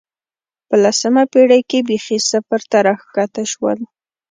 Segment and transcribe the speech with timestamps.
[0.67, 3.79] په لسمه پېړۍ کې بېخي صفر ته راښکته شول